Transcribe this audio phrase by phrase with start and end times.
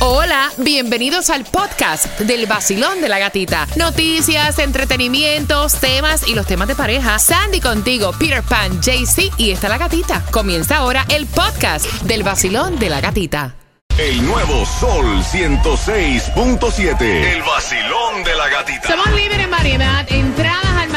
[0.00, 3.66] Hola, bienvenidos al podcast del vacilón de la gatita.
[3.74, 7.18] Noticias, entretenimientos, temas y los temas de pareja.
[7.18, 10.24] Sandy contigo, Peter Pan, JC y está la gatita.
[10.30, 13.56] Comienza ahora el podcast del vacilón de la gatita.
[13.98, 17.02] El nuevo Sol 106.7.
[17.02, 18.86] El vacilón de la gatita.
[18.86, 20.87] Somos líderes en variedad, entradas al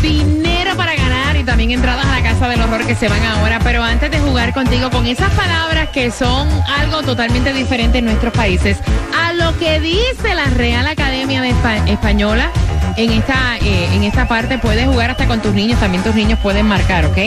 [0.00, 3.58] Dinero para ganar y también entradas a la Casa del Horror que se van ahora.
[3.62, 6.48] Pero antes de jugar contigo con esas palabras que son
[6.78, 8.78] algo totalmente diferente en nuestros países,
[9.14, 12.50] a lo que dice la Real Academia de Espa- Española,
[12.96, 16.38] en esta, eh, en esta parte puedes jugar hasta con tus niños, también tus niños
[16.40, 17.18] pueden marcar, ¿ok?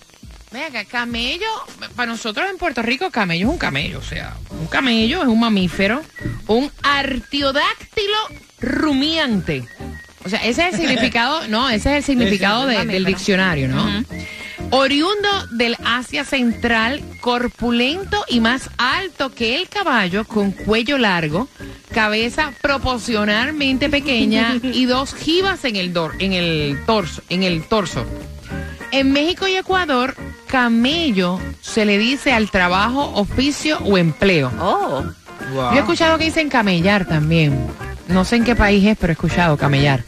[0.53, 1.49] Venga, camello,
[1.97, 5.41] para nosotros en Puerto Rico, camello es un camello, o sea, un camello es un
[5.41, 6.01] mamífero,
[6.47, 8.17] un artiodáctilo
[8.61, 9.67] rumiante.
[10.29, 14.05] O sea, ese es el significado, no, ese es el significado de- del diccionario, ¿no?
[14.71, 21.49] Oriundo del Asia Central, corpulento y más alto que el caballo, con cuello largo,
[21.95, 28.05] cabeza proporcionalmente pequeña y dos jivas en el, dor- en el torso, en el torso.
[28.91, 30.15] En México y Ecuador,
[30.47, 34.53] camello se le dice al trabajo, oficio o empleo.
[34.61, 35.03] Oh.
[35.55, 37.59] Yo he escuchado que dicen camellar también.
[38.09, 40.05] No sé en qué país es, pero he escuchado camellar.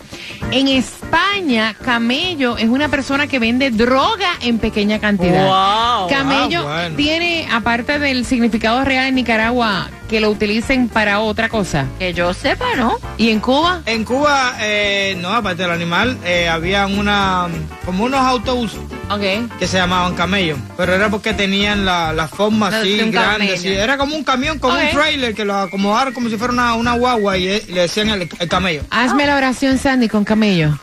[0.53, 5.47] En España, camello es una persona que vende droga en pequeña cantidad.
[5.47, 6.09] Wow.
[6.09, 6.97] Camello Ah, bueno.
[6.97, 11.87] tiene, aparte del significado real en Nicaragua, que lo utilicen para otra cosa.
[12.01, 12.97] Que yo sepa, ¿no?
[13.17, 13.83] ¿Y en Cuba?
[13.87, 17.47] En Cuba, eh, no, aparte del animal, eh, había una,
[17.87, 19.59] como unos autobuses Ok.
[19.59, 23.69] que se llamaban camellos, pero era porque tenían la, la forma No, así grande, así.
[23.69, 26.95] era como un camión con un trailer que lo acomodaron como si fuera una, una
[26.95, 28.83] guagua y, eh, le decían el, el camello.
[28.91, 30.79] Hazme la oración, Sandy, con camello.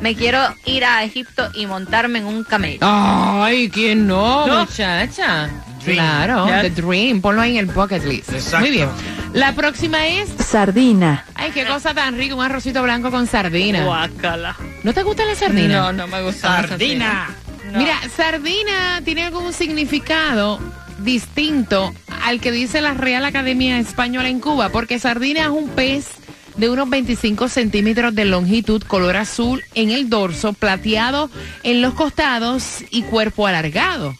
[0.00, 2.78] Me quiero ir a Egipto y montarme en un camello.
[2.82, 4.60] Ay, ¿quién no, No.
[4.60, 5.48] muchacha?
[5.82, 5.96] Dream.
[5.98, 6.46] Claro.
[6.62, 7.20] The Dream.
[7.20, 8.32] Ponlo ahí en el bucket list.
[8.32, 8.58] Exacto.
[8.60, 8.88] Muy bien.
[9.32, 10.28] La próxima es...
[10.44, 11.24] Sardina.
[11.34, 13.84] Ay, qué cosa tan rica, un arrocito blanco con sardina.
[13.84, 14.56] Guácala.
[14.82, 15.78] ¿No te gusta la sardina?
[15.80, 16.62] No, no me gusta.
[16.62, 17.28] la Sardina.
[17.72, 17.78] No.
[17.78, 20.60] Mira, sardina tiene algún significado
[20.98, 26.06] distinto al que dice la Real Academia Española en Cuba, porque sardina es un pez
[26.56, 31.30] de unos 25 centímetros de longitud, color azul en el dorso, plateado
[31.62, 34.16] en los costados y cuerpo alargado.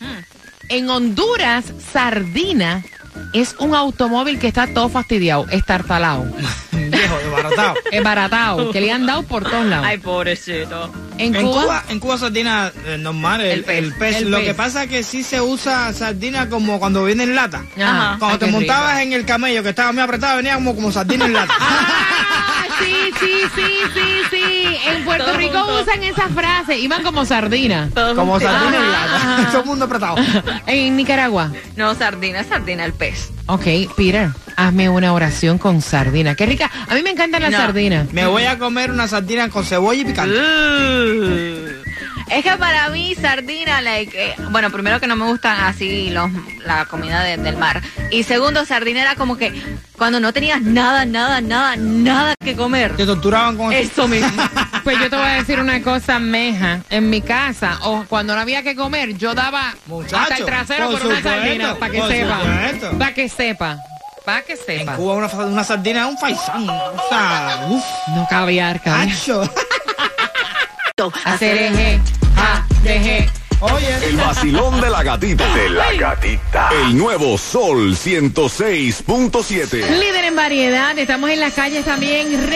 [0.69, 2.85] En Honduras, sardina
[3.33, 6.25] es un automóvil que está todo fastidiado, estartalado,
[6.73, 7.17] Viejo,
[7.91, 8.71] desbaratado.
[8.71, 9.87] que le han dado por todos lados.
[9.89, 10.91] Ay, pobrecito.
[11.19, 13.79] En, En Cuba, en Cuba sardina eh, normal, el, El pez.
[13.79, 14.17] el pez.
[14.17, 14.47] El Lo pez.
[14.49, 17.65] que pasa es que sí se usa sardina como cuando viene en lata.
[17.83, 18.17] Ajá.
[18.19, 19.03] Cuando Ay, te montabas rico.
[19.07, 21.55] en el camello que estaba muy apretado, venía como, como sardina en lata.
[22.79, 24.77] Sí, sí, sí, sí, sí.
[24.89, 25.83] En Puerto Todo Rico junto.
[25.83, 26.79] usan esa frase.
[26.79, 27.89] Iban como sardina.
[27.95, 28.47] Todo como junto.
[28.49, 29.17] sardina en Ajá, lata.
[29.43, 29.51] ajá.
[29.51, 30.17] Todo el mundo apretado.
[30.67, 31.51] En Nicaragua.
[31.77, 33.31] No, sardina, sardina, el pez.
[33.47, 33.65] Ok,
[33.97, 36.35] Peter, hazme una oración con sardina.
[36.35, 36.71] Qué rica.
[36.89, 37.59] A mí me encantan las No.
[37.59, 38.13] sardinas.
[38.13, 41.76] Me voy a comer una sardina con cebolla y picante.
[42.29, 46.29] Es que para mí sardina, like, eh, bueno, primero que no me gustan así los,
[46.65, 47.81] la comida de- del mar.
[48.11, 49.53] Y segundo, sardina era como que
[49.97, 52.97] cuando no tenías nada, nada, nada, nada que comer.
[52.97, 54.31] Te torturaban con Eso mismo.
[54.87, 56.79] Pues yo te voy a decir una cosa, meja.
[56.91, 60.91] En mi casa, o cuando no había que comer, yo daba Muchacho, hasta el trasero
[60.93, 61.75] por por una sardina.
[61.75, 62.39] Para que sepa.
[62.97, 63.79] Para que sepa.
[64.25, 64.95] Para que En sepa.
[64.95, 66.69] Cuba una, una sardina es un faisán.
[66.71, 69.17] O sea, uff, No caviar, caviar.
[70.99, 72.01] Hacer eje,
[72.37, 73.29] ja, deje.
[73.61, 75.47] Oye, El vacilón de la gatita.
[75.55, 76.71] De la gatita.
[76.73, 79.91] El nuevo Sol 106.7.
[79.91, 82.49] Líder en variedad, estamos en las calles también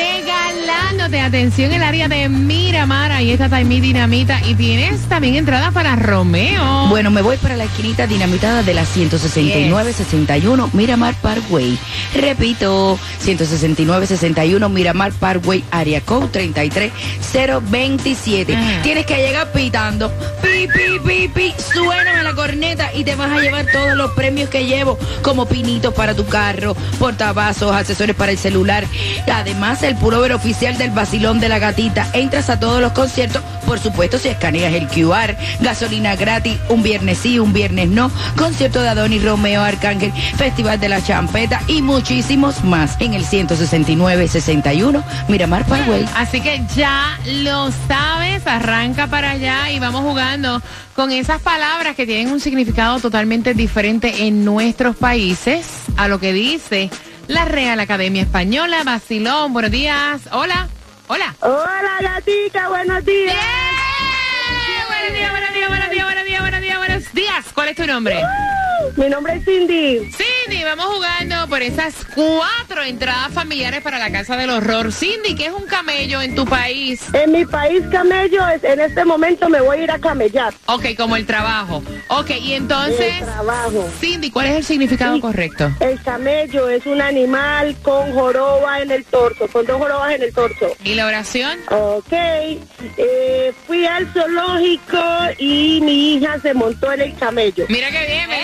[0.70, 3.10] regalándote atención en el área de Miramar.
[3.12, 6.86] Ahí está Taimí Dinamita y tienes también entradas para Romeo.
[6.88, 11.76] Bueno, me voy para la esquinita dinamitada de la 169-61 Miramar Parkway.
[12.14, 18.54] Repito, 169-61 Miramar Parkway, área code 33027.
[18.54, 18.82] Ajá.
[18.82, 20.12] Tienes que llegar pitando.
[20.42, 21.54] Pi, pi, pi, pi.
[21.72, 25.92] Suéname la corneta y te vas a llevar todos los premios que llevo, como pinitos
[25.94, 28.84] para tu carro, portavasos, accesorios para el celular.
[29.32, 32.06] Además, el pullover oficial del vacilón de la gatita.
[32.12, 37.16] Entras a todos los conciertos, por supuesto, si escaneas el QR, gasolina gratis, un viernes
[37.16, 42.62] sí, un viernes no, concierto de Adonis Romeo Arcángel, Festival de la Champeta y muchísimos
[42.62, 46.06] más en el 169-61 Miramar Parkway.
[46.14, 50.60] Así que ya lo sabes, arranca para allá y vamos jugando
[50.94, 55.66] con esas palabras que tienen un significado totalmente diferente en nuestros países
[55.96, 56.90] a lo que dice
[57.30, 58.82] la Real Academia Española.
[58.84, 60.22] Basilón, buenos días.
[60.32, 60.68] Hola,
[61.06, 61.34] hola.
[61.40, 63.34] Hola, gatita, buenos días.
[63.34, 63.40] ¡Bien!
[64.88, 67.44] Buenos días, buenos días, buenos días, buenos días, buenos días, buenos días.
[67.54, 68.20] ¿Cuál es tu nombre?
[68.96, 70.10] Mi nombre es Cindy.
[70.50, 74.92] Cindy, vamos jugando por esas cuatro entradas familiares para la Casa del Horror.
[74.92, 77.02] Cindy, ¿qué es un camello en tu país?
[77.12, 80.52] En mi país, camello, es, en este momento me voy a ir a camellar.
[80.66, 81.84] Ok, como el trabajo.
[82.08, 83.88] Ok, y entonces, El trabajo.
[84.00, 85.20] Cindy, ¿cuál es el significado Sí.
[85.20, 85.70] correcto?
[85.78, 90.34] El camello es un animal con joroba en el torso, con dos jorobas en el
[90.34, 90.66] torso.
[90.82, 91.60] ¿Y la oración?
[91.70, 94.98] Ok, eh, fui al zoológico
[95.38, 97.66] y mi hija se montó en el camello.
[97.68, 98.40] Mira qué bien, me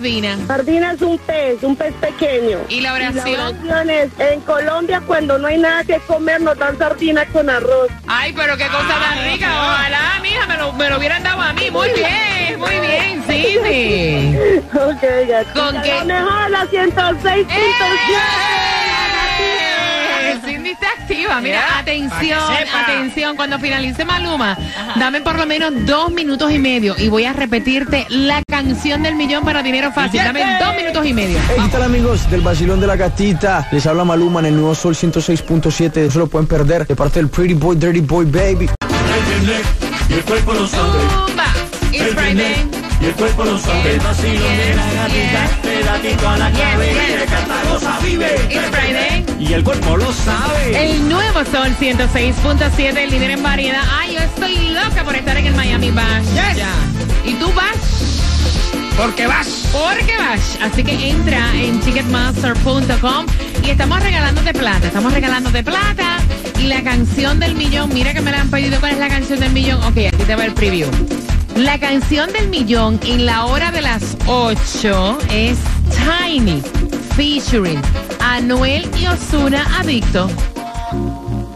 [0.00, 0.38] sardina?
[0.46, 2.58] Sardina es un pez, un pez pequeño.
[2.68, 3.32] ¿Y la Y oración?
[3.36, 7.50] la oración es, en Colombia cuando no hay nada que comer nos dan sardina con
[7.50, 7.88] arroz.
[8.06, 9.46] Ay, pero qué cosa tan rica.
[9.48, 11.70] Ojalá, mija, me lo, me lo hubieran dado a mí.
[11.70, 14.60] Muy bien, muy bien, Cindy.
[14.72, 15.52] Ok, gatita.
[15.54, 15.94] ¿Con qué?
[15.94, 17.46] La mejor, la 106.7.
[19.40, 20.40] ¡Eh!
[20.44, 21.40] Cindy está activa.
[21.40, 22.40] Mira, atención,
[22.74, 23.36] atención.
[23.36, 24.56] Cuando finalice Maluma,
[24.96, 29.14] dame por lo menos dos minutos y medio y voy a repetirte la canción del
[29.14, 30.20] millón para dinero fácil.
[30.22, 31.38] Dame dos minutos y medio.
[31.48, 33.66] ¿Qué tal amigos del Basilón de la Gatita?
[33.72, 36.04] Les habla Maluma en el nuevo Sol 106.7.
[36.04, 38.68] No se lo pueden perder de parte del Pretty Boy, Dirty Boy Baby.
[40.68, 41.46] Zumba.
[41.92, 42.68] It's Friday.
[43.00, 47.62] Y el cuerpo lo sabe, el vacío de la gatita, pedatito a la cabeza, canta,
[47.72, 48.34] goza, vive.
[48.50, 49.24] It's Friday.
[49.38, 50.92] Y el cuerpo lo sabe.
[50.92, 53.82] El nuevo Sol 106.7, el líder en variedad.
[53.90, 56.24] Ay, yo estoy loca por estar en el Miami Bash.
[56.34, 56.56] Yes.
[56.58, 56.74] Ya.
[57.24, 57.99] ¿Y tú vas?
[59.00, 59.66] Porque vas.
[59.72, 60.58] Porque vas.
[60.60, 63.24] Así que entra en ticketmaster.com
[63.64, 64.88] y estamos regalándote plata.
[64.88, 66.18] Estamos regalándote plata
[66.58, 67.88] y la canción del millón.
[67.94, 68.78] Mira que me la han pedido.
[68.78, 69.82] ¿Cuál es la canción del millón?
[69.84, 70.90] Ok, aquí te va el preview.
[71.56, 75.56] La canción del millón en la hora de las 8 es
[76.28, 76.62] Tiny
[77.16, 77.80] featuring
[78.20, 80.30] Anuel y Osuna Adicto.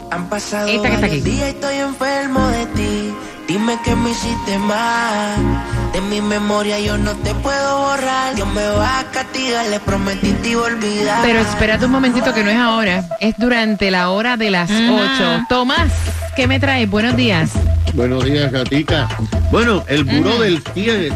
[0.09, 1.21] Han pasado Esta que está aquí.
[1.21, 3.13] días y estoy enfermo de ti.
[3.47, 5.74] Dime que me hiciste mal.
[5.95, 8.35] De mi memoria yo no te puedo borrar.
[8.35, 11.21] Dios me va a castigar, le prometí te iba a olvidar.
[11.23, 15.45] Pero espérate un momentito que no es ahora, es durante la hora de las 8.
[15.47, 15.93] Tomás,
[16.35, 16.89] ¿qué me traes?
[16.89, 17.51] Buenos días.
[17.93, 19.07] Buenos días, Gatica.
[19.51, 20.61] Bueno, el Buró del,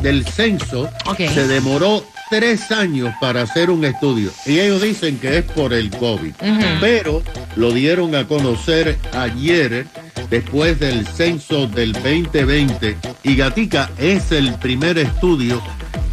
[0.01, 1.17] del Censo Ok.
[1.17, 4.31] se demoró tres años para hacer un estudio.
[4.45, 6.31] Y ellos dicen que es por el COVID.
[6.79, 7.21] Pero
[7.57, 9.87] lo dieron a conocer ayer,
[10.29, 12.97] después del censo del 2020.
[13.23, 15.61] Y Gatica es el primer estudio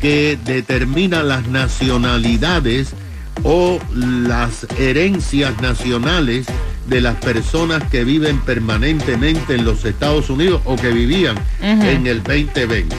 [0.01, 2.95] que determina las nacionalidades
[3.43, 6.47] o las herencias nacionales
[6.89, 12.23] de las personas que viven permanentemente en los Estados Unidos o que vivían en el
[12.23, 12.95] 2020.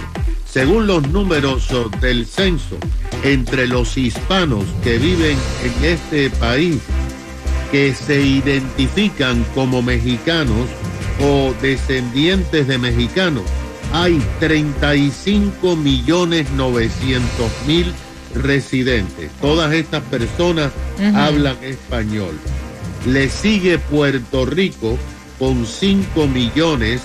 [0.46, 1.68] Según los números
[2.02, 2.78] del censo,
[3.24, 6.80] entre los hispanos que viven en este país,
[7.72, 10.68] que se identifican como mexicanos
[11.22, 13.44] o descendientes de mexicanos,
[13.94, 17.94] hay 35 millones 900 mil
[18.36, 19.32] residentes.
[19.42, 20.72] Todas estas personas
[21.16, 22.38] hablan español.
[23.06, 24.98] Le sigue Puerto Rico
[25.40, 27.02] con 5 millones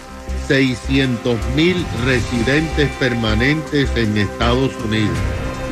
[0.49, 5.16] 600 mil residentes permanentes en Estados Unidos.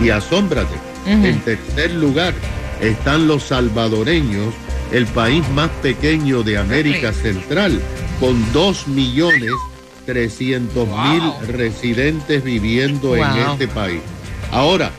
[0.00, 0.75] Y asómbrate,
[1.06, 2.35] en tercer lugar
[2.80, 4.54] están los salvadoreños,
[4.92, 7.80] el país más pequeño de América Central,
[8.21, 9.53] con 2 millones
[10.07, 14.00] 300 mil residentes viviendo en este país.
[14.50, 14.91] Ahora,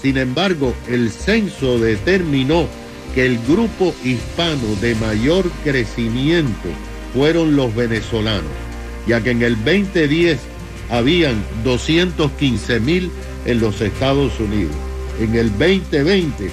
[0.00, 2.66] sin embargo, el censo determinó
[3.14, 6.68] que el grupo hispano de mayor crecimiento
[7.14, 8.50] fueron los venezolanos,
[9.06, 10.38] ya que en el 2010
[10.90, 13.10] habían 215 mil
[13.44, 14.74] en los Estados Unidos.
[15.20, 16.50] En el 2020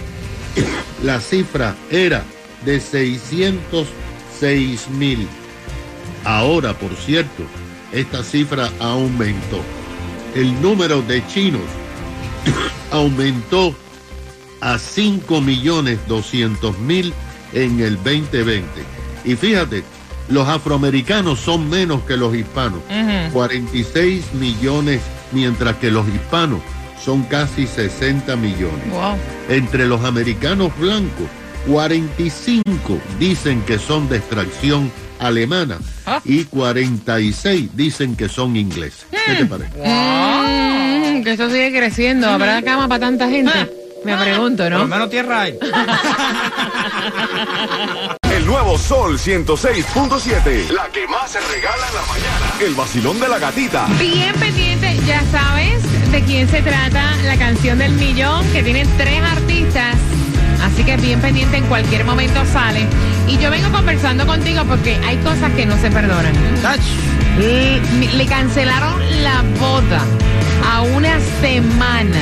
[1.04, 2.24] la cifra era
[2.66, 5.28] de 606 mil.
[6.24, 7.44] Ahora, por cierto,
[7.92, 9.62] esta cifra aumentó.
[10.36, 11.62] El número de chinos
[12.92, 13.76] aumentó
[14.62, 17.14] a 5 millones 200 mil
[17.54, 18.64] en el 2020.
[19.26, 19.84] Y fíjate,
[20.30, 22.82] los afroamericanos son menos que los hispanos,
[23.34, 26.62] 46 millones, mientras que los hispanos
[27.04, 28.92] son casi 60 millones.
[28.92, 29.18] Wow.
[29.50, 31.28] Entre los americanos blancos
[31.68, 36.22] 45 dicen que son de extracción alemana Ah.
[36.26, 39.06] y 46 dicen que son ingleses.
[39.12, 39.72] ¿Qué te parece?
[39.78, 42.30] Mm, que esto sigue creciendo.
[42.30, 43.52] ¿Habrá cama para tanta gente?
[44.06, 44.88] Me pregunto, ¿no?
[44.88, 45.58] menos tierra hay.
[48.34, 50.70] El nuevo Sol 106.7.
[50.72, 52.54] La que más se regala en la mañana.
[52.62, 53.88] El vacilón de la gatita.
[54.00, 59.22] Bien pendiente, ya sabes de quién se trata la canción del millón, que tiene tres
[59.22, 59.96] artistas.
[60.80, 62.88] Así que bien pendiente, en cualquier momento sale.
[63.28, 66.32] Y yo vengo conversando contigo porque hay cosas que no se perdonan.
[67.38, 67.82] Le,
[68.16, 70.02] le cancelaron la boda
[70.72, 72.18] a una semana.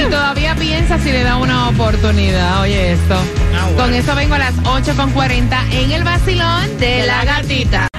[0.00, 2.62] Y todavía piensa si le da una oportunidad.
[2.62, 3.16] Oye esto.
[3.54, 3.82] Ah, bueno.
[3.82, 7.91] Con eso vengo a las 8.40 en el vacilón de la gatita.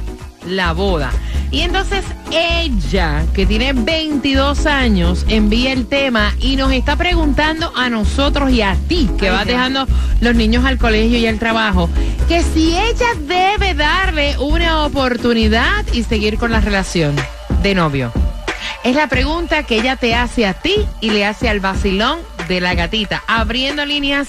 [0.46, 1.10] la boda.
[1.50, 7.90] Y entonces ella, que tiene 22 años, envía el tema y nos está preguntando a
[7.90, 9.56] nosotros y a ti, que Ay, vas Dios.
[9.56, 9.86] dejando
[10.20, 11.90] los niños al colegio y al trabajo,
[12.28, 17.16] que si ella debe darle una oportunidad y seguir con la relación
[17.64, 18.12] de novio.
[18.84, 22.60] Es la pregunta que ella te hace a ti y le hace al vacilón de
[22.60, 23.22] la gatita.
[23.26, 24.28] Abriendo líneas,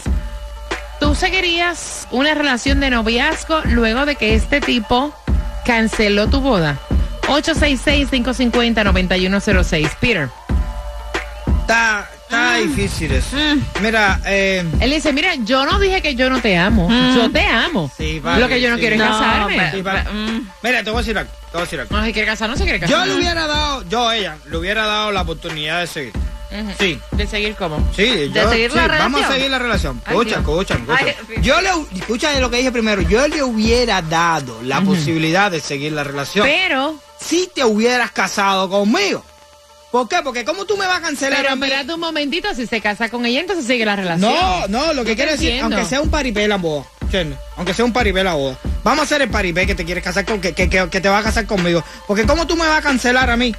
[1.01, 5.13] ¿tú seguirías una relación de noviazgo luego de que este tipo
[5.65, 6.77] canceló tu boda?
[7.27, 9.89] 866-550-9106.
[9.99, 10.29] Peter.
[11.61, 13.35] Está, está difícil eso.
[13.81, 16.89] Mira, eh, Él dice, mira, yo no dije que yo no te amo.
[17.15, 17.89] Yo te amo.
[17.97, 18.81] Sí, vale, Lo que yo no sí.
[18.81, 19.71] quiero es No, casarme.
[19.71, 20.03] sí, vale.
[20.63, 21.31] mira, te voy a decir algo.
[21.31, 21.97] Te voy a decir algo.
[21.97, 22.95] No se quiere casar, no se quiere casar.
[22.97, 26.13] Yo le hubiera dado, yo a ella, le hubiera dado la oportunidad de seguir.
[26.77, 26.99] Sí.
[27.11, 27.77] ¿De seguir cómo?
[27.95, 29.33] Sí, yo, seguir sí, la vamos a relación?
[29.33, 30.01] seguir la relación.
[30.05, 30.77] Escucha, escucha,
[31.41, 35.93] Yo le, escucha lo que dije primero, yo le hubiera dado la posibilidad de seguir
[35.93, 36.45] la relación.
[36.45, 39.23] Pero, si te hubieras casado conmigo.
[39.91, 40.17] ¿Por qué?
[40.23, 41.63] Porque ¿cómo tú me vas a cancelar pero a mí?
[41.63, 44.33] espérate un momentito, si se casa con ella, entonces sigue la relación.
[44.33, 46.85] No, no, lo que quiero decir, aunque sea un paripé la boda.
[47.57, 48.57] Aunque sea un paripé la boda.
[48.83, 51.09] Vamos a hacer el paripé que te quieres casar con, que, que, que, que te
[51.09, 51.83] vas a casar conmigo.
[52.07, 53.53] Porque ¿cómo tú me vas a cancelar a mí?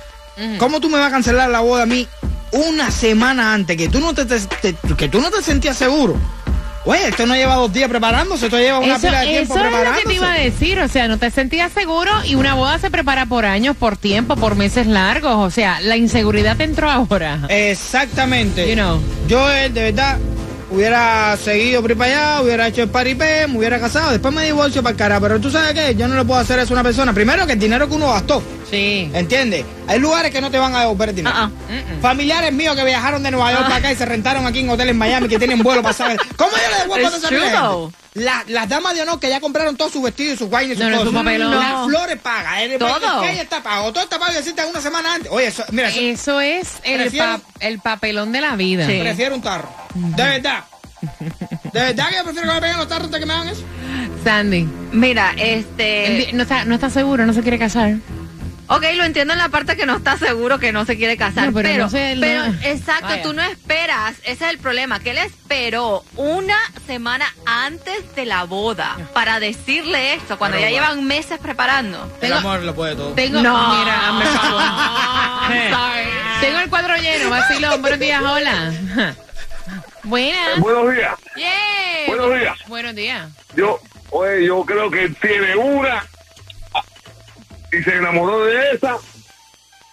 [0.58, 2.08] ¿Cómo tú me vas a cancelar la boda a mí
[2.52, 4.40] una semana antes que tú no te, te-
[4.72, 6.16] te- que tú no te sentías seguro?
[6.84, 9.64] Oye, esto no lleva dos días preparándose, esto lleva una Eso, pila de tiempo eso
[9.66, 12.54] es lo que te iba a decir, o sea, no te sentías seguro y una
[12.54, 16.64] boda se prepara por años, por tiempo, por meses largos, o sea, la inseguridad te
[16.64, 17.38] entró ahora.
[17.48, 18.68] Exactamente.
[18.68, 19.00] You know.
[19.28, 20.18] Yo, eh, de verdad,
[20.72, 24.82] hubiera seguido por para allá, hubiera hecho el paripé, me hubiera casado, después me divorcio
[24.82, 25.20] para el cara.
[25.20, 27.12] Pero tú sabes qué, yo no le puedo hacer eso a una persona.
[27.12, 28.42] Primero que el dinero que uno gastó.
[28.70, 29.10] Sí.
[29.12, 29.64] ¿Entiendes?
[29.86, 31.36] Hay lugares que no te van a devolver el dinero.
[31.36, 31.50] Ah,
[32.00, 34.88] Familiares míos que viajaron de Nueva York para acá y se rentaron aquí en hotel
[34.88, 36.16] en Miami que tienen vuelo para saber.
[36.36, 37.92] ¿Cómo yo le devuelvo a esa.
[38.14, 40.80] La- las damas de honor que ya compraron todos sus vestidos y sus vainas y
[40.80, 41.12] sus No, no, cosas.
[41.12, 41.50] su papelón.
[41.58, 41.88] Las No.
[41.88, 42.18] flores.
[42.60, 43.22] El, Todo.
[43.24, 43.90] El que está pago.
[43.92, 45.30] Todo está pago y decirte una semana antes.
[45.32, 48.86] Oye, eso, mira, eso- Eso es el, pa- el papelón de la vida.
[48.86, 48.98] Sí.
[49.00, 49.68] prefiero un tarro.
[49.94, 50.64] De verdad.
[51.72, 53.64] De verdad que yo prefiero que me peguen los tarros antes que me hagan eso.
[54.24, 56.30] Sandy, Mira, este.
[56.32, 57.96] no está, no está seguro, no se quiere casar.
[58.68, 61.46] Ok, lo entiendo en la parte que no está seguro que no se quiere casar.
[61.46, 63.22] No, pero pero, no sé, pero, exacto, Vaya.
[63.22, 64.14] tú no esperas.
[64.24, 64.98] Ese es el problema.
[65.00, 66.56] Que él esperó una
[66.86, 70.92] semana antes de la boda para decirle esto, cuando Pero ya bueno.
[70.94, 72.04] llevan meses preparando.
[72.14, 73.10] El Tengo- amor lo puede todo.
[73.12, 73.78] Tengo, No.
[73.78, 74.00] mira,
[74.40, 74.62] favor.
[75.48, 76.08] Sorry.
[76.40, 78.72] Tengo el cuadro lleno, vacilón, buenos días, hola.
[80.04, 80.58] Buenas.
[80.60, 81.14] Buenos días.
[81.36, 81.48] Yeah.
[82.08, 82.58] Buenos días.
[82.66, 83.28] Buenos días.
[83.56, 83.80] Yo,
[84.10, 86.04] oye, yo creo que él tiene una
[87.72, 88.96] y se enamoró de esa.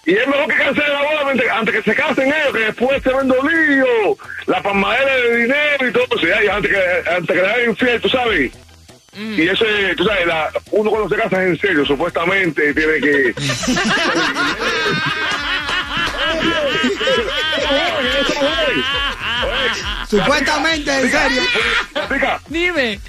[0.05, 3.13] Y es mejor que cancele la boda antes, que se casen ellos, que después se
[3.13, 6.27] ven lío, la palmadera de dinero y todo eso.
[6.27, 8.51] Y antes que, antes que le hagan infiel, tú sabes.
[9.13, 12.99] Y eso es, tú sabes, la- uno cuando se casa es en serio, supuestamente tiene
[13.01, 13.33] que...
[20.09, 21.41] Supuestamente, en serio.
[22.47, 22.99] Dime.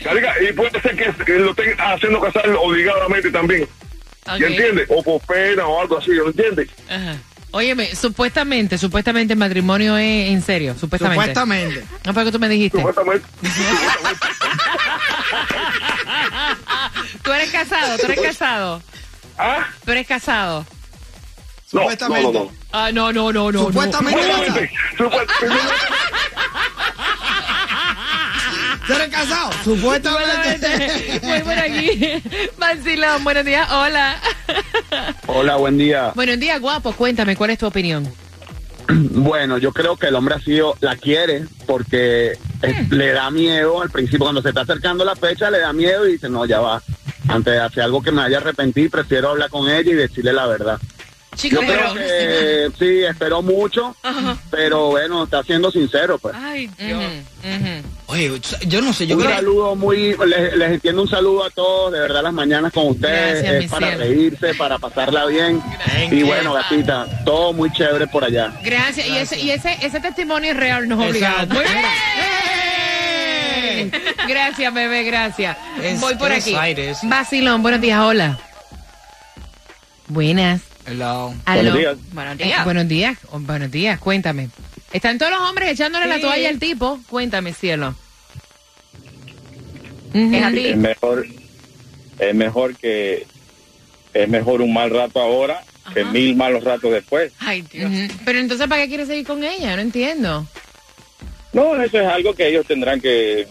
[0.49, 3.63] Y puede ser que, que lo estén haciendo casar obligadamente también.
[3.63, 4.39] Ok.
[4.39, 4.87] ¿Ya entiendes?
[4.91, 6.69] O por pena o algo así, ¿lo entiendes?
[6.89, 7.17] Ajá.
[7.53, 11.21] Óyeme, supuestamente, supuestamente el matrimonio es en serio, supuestamente.
[11.21, 11.85] Supuestamente.
[12.05, 12.79] No fue lo que tú me dijiste.
[12.79, 13.27] Supuestamente.
[17.23, 18.83] Tú eres casado, tú eres casado.
[19.39, 19.67] ¿Ah?
[19.85, 20.67] Tú eres casado.
[21.73, 22.33] No, no, Supuestamente.
[22.33, 22.51] no, no.
[22.73, 23.67] Ah, no, no, no, no.
[23.67, 24.21] Supuestamente.
[24.23, 25.63] Supuestamente, supuestamente.
[28.87, 29.51] ¿Tú casado?
[29.63, 31.21] Supuestamente.
[31.23, 32.23] Voy por aquí.
[32.59, 34.21] Vacilón, buenos días, hola.
[35.27, 36.11] Hola, buen día.
[36.17, 36.93] Buenos días, guapo.
[36.93, 38.13] Cuéntame, ¿cuál es tu opinión?
[38.89, 43.81] Bueno, yo creo que el hombre ha sido, la quiere porque eh, le da miedo
[43.81, 46.59] al principio, cuando se está acercando la fecha, le da miedo y dice, no, ya
[46.59, 46.83] va.
[47.29, 50.33] Antes de hacer algo que me vaya a arrepentir, prefiero hablar con ella y decirle
[50.33, 50.81] la verdad.
[51.41, 53.97] Chico, Yo creo que sí, esperó mucho,
[54.51, 56.35] pero bueno, está siendo sincero, pues.
[56.39, 57.03] Ay, Dios.
[58.07, 61.51] Oye, yo no sé, yo un creo saludo muy, les, les entiendo un saludo a
[61.51, 64.05] todos, de verdad las mañanas con ustedes, Gracias, es para cielo.
[64.05, 65.63] reírse, para pasarla bien.
[66.11, 68.53] Y bueno, gatita, todo muy chévere por allá.
[68.63, 69.07] Gracias.
[69.07, 71.45] Y, ese, y ese, ese testimonio es real, no es obligado.
[71.45, 71.55] Exacto.
[71.55, 71.65] Muy
[73.75, 73.93] bien.
[74.29, 75.57] Gracias, bebé, gracias.
[75.83, 76.55] Es- Voy por aquí.
[77.05, 78.39] Vacilón, buenos días, hola.
[80.09, 80.61] Buenas.
[80.87, 81.35] Hello.
[81.45, 81.63] Aló.
[81.73, 81.97] Buenos días.
[82.13, 82.65] Buenos Eh, días.
[82.65, 83.19] buenos días.
[83.31, 84.49] Oh, buenos días, cuéntame.
[84.93, 86.99] Están todos los hombres echándole la toalla al tipo.
[87.09, 87.95] Cuéntame, cielo.
[90.13, 90.67] Es a ti.
[90.67, 91.27] Es mejor,
[92.19, 93.27] es mejor que
[94.13, 95.63] es mejor un mal rato ahora
[95.95, 97.33] que mil malos ratos después.
[97.39, 97.91] Ay, Dios.
[98.25, 99.77] Pero entonces, ¿para qué quieres seguir con ella?
[99.77, 100.47] No entiendo.
[101.53, 103.47] No, eso es algo que ellos tendrán que,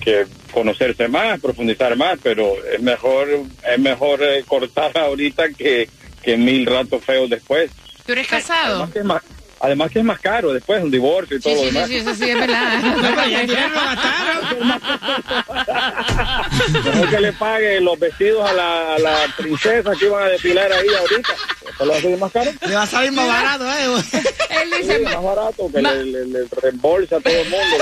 [0.00, 3.28] que conocerse más, profundizar más, pero es mejor
[3.70, 5.86] es mejor eh, cortar ahorita que,
[6.22, 7.70] que mil ratos feos después.
[8.06, 8.74] ¿Tú eres casado?
[8.84, 9.22] Además que es más,
[9.60, 11.88] además que es más caro después un divorcio y Sí, todo sí, lo sí, demás.
[11.88, 12.82] sí, eso sí es verdad.
[13.02, 14.62] No, ya lo.
[16.84, 20.72] Mejor que le pague los vestidos a la, a la princesa que iban a desfilar
[20.72, 21.34] ahí ahorita.
[21.74, 22.50] Eso lo hace más caro.
[22.66, 24.02] Le va a salir más barato, ¿eh?
[24.62, 27.76] Él Sí, dice, más barato que le, le- le reembolsa a todo el mundo.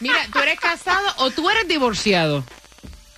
[0.00, 2.44] mira, ¿tú eres casado o tú eres divorciado?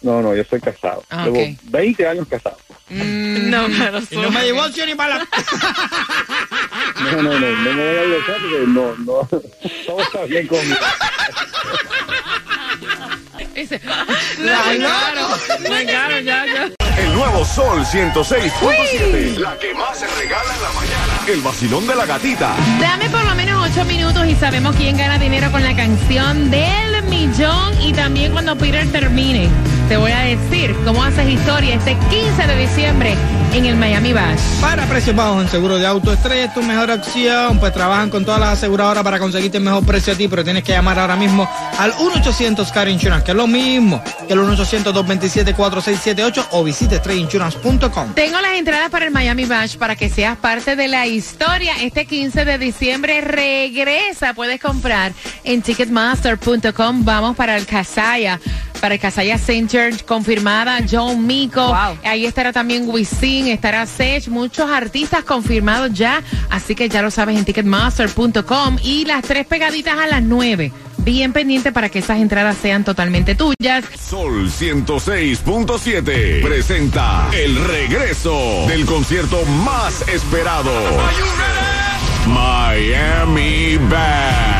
[0.03, 1.05] No, no, yo soy casado.
[1.11, 1.49] Ah, Llevo ok.
[1.65, 2.57] 20 años casado.
[3.51, 5.29] no, pero Y no me divorcio ni para la...
[7.01, 9.29] No, no, no, no me voy a divorciar porque no, no,
[9.87, 10.77] todo está bien conmigo.
[13.55, 13.81] Dice,
[14.39, 15.29] no, muy caro,
[15.69, 16.71] muy caro, ya, ya.
[16.99, 19.39] El nuevo Sol 106.7.
[19.39, 21.21] La que más se regala en la mañana.
[21.29, 22.55] El vacilón de la gatita.
[22.81, 27.03] Dame por lo menos ocho minutos y sabemos quién gana dinero con la canción del
[27.05, 29.49] millón y también cuando Peter termine.
[29.91, 33.17] Te voy a decir cómo haces historia este 15 de diciembre
[33.53, 34.39] en el Miami Bash.
[34.61, 37.59] Para precios bajos en seguro de auto estrella es tu mejor opción.
[37.59, 40.63] Pues trabajan con todas las aseguradoras para conseguirte el mejor precio a ti, pero tienes
[40.63, 46.47] que llamar ahora mismo al 1-800 Car Insurance, que es lo mismo que el 1-800-227-4678
[46.53, 48.15] o visite estrellinsurance.com.
[48.15, 51.83] Tengo las entradas para el Miami Bash para que seas parte de la historia.
[51.83, 54.35] Este 15 de diciembre regresa.
[54.35, 57.05] Puedes comprar en ticketmaster.com.
[57.05, 58.39] Vamos para el Casaya,
[58.81, 61.67] para el Casaya Center, confirmada John Mico.
[61.67, 61.99] Wow.
[62.05, 66.23] Ahí estará también Wisin, estará Sech, muchos artistas confirmados ya.
[66.49, 68.79] Así que ya lo sabes en ticketmaster.com.
[68.83, 70.73] Y las tres pegaditas a las nueve.
[70.99, 73.85] Bien pendiente para que esas entradas sean totalmente tuyas.
[73.99, 80.73] Sol 106.7 presenta el regreso del concierto más esperado.
[82.27, 84.60] Miami Bash.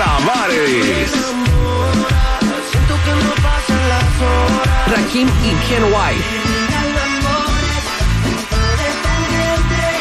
[0.00, 1.12] Tavares.
[4.86, 6.24] Rakim y Ken White.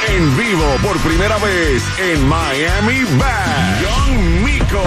[0.08, 3.82] En vivo por primera vez en Miami Bash.
[3.82, 4.84] Young Miko.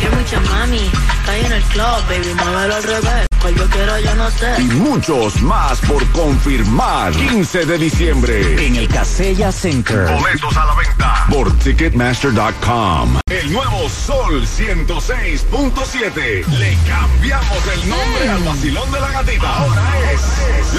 [0.00, 0.88] Que mucha mami,
[1.18, 3.33] está ahí en el club, baby, muévelo al revés.
[3.44, 4.54] Cual yo quiero, yo no sé.
[4.58, 7.12] Y muchos más por confirmar.
[7.12, 8.66] 15 de diciembre.
[8.66, 10.14] En el Casella Center.
[10.14, 13.18] Boletos a la venta por Ticketmaster.com.
[13.30, 16.46] El nuevo Sol 106.7.
[16.46, 19.58] Le cambiamos el nombre al vacilón de la gatita.
[19.58, 20.22] Ahora es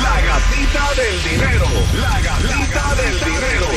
[0.01, 1.67] la gatita del dinero.
[2.01, 3.67] La gatita del dinero.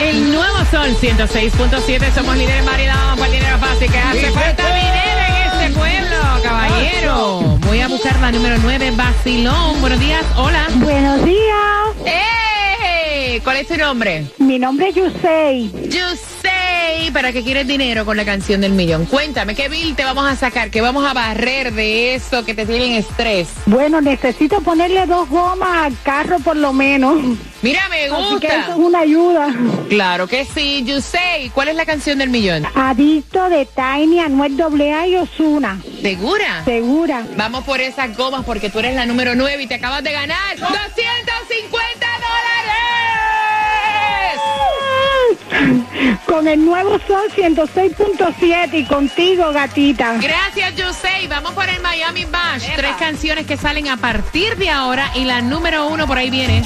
[0.00, 2.12] El nuevo Sol 106.7.
[2.14, 3.14] Somos líderes variedad.
[3.16, 3.88] Por el dinero fácil.
[3.92, 7.55] Que hace falta dinero en este pueblo, caballero.
[7.66, 9.80] Voy a buscar la número 9, Vacilón.
[9.80, 10.24] Buenos días.
[10.36, 10.66] Hola.
[10.76, 11.96] Buenos días.
[12.06, 13.40] ¡Eh!
[13.42, 14.24] ¿Cuál es tu nombre?
[14.38, 15.70] Mi nombre es Yusei.
[15.88, 16.35] Yusei,
[17.12, 19.06] ¿para qué quieres dinero con la canción del millón?
[19.06, 20.70] Cuéntame, ¿qué bill te vamos a sacar?
[20.70, 23.48] ¿Qué vamos a barrer de eso que te tienen estrés?
[23.66, 27.16] Bueno, necesito ponerle dos gomas al carro por lo menos.
[27.62, 28.60] Mira, me Así que gusta.
[28.60, 29.54] eso es una ayuda.
[29.88, 31.50] Claro que sí, Yusei.
[31.50, 32.66] ¿Cuál es la canción del millón?
[32.74, 35.80] Adicto de Tiny, Anuel AA y Osuna.
[36.02, 36.62] ¿Segura?
[36.64, 37.24] Segura.
[37.36, 40.56] Vamos por esas gomas porque tú eres la número 9 y te acabas de ganar
[40.58, 43.05] 250 dólares.
[46.26, 50.14] Con el nuevo Sol 106.7 y contigo, gatita.
[50.18, 51.26] Gracias, Yusei.
[51.28, 52.66] Vamos por el Miami Bash.
[52.74, 56.62] Tres canciones que salen a partir de ahora y la número uno por ahí viene.